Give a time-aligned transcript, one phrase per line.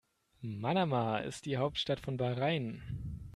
[0.43, 2.81] Manama ist die Hauptstadt von Bahrain.